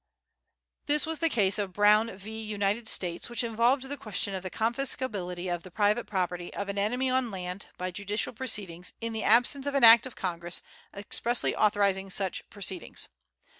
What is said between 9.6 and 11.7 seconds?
of an Act of Congress expressly